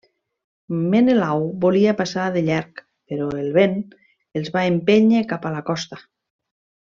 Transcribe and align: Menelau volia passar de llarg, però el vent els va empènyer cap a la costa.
Menelau 0.93 1.43
volia 1.65 1.91
passar 1.99 2.23
de 2.37 2.41
llarg, 2.47 2.81
però 3.13 3.27
el 3.43 3.53
vent 3.59 3.77
els 4.41 4.51
va 4.57 4.65
empènyer 4.71 5.23
cap 5.35 5.47
a 5.51 5.53
la 5.59 5.63
costa. 5.69 6.01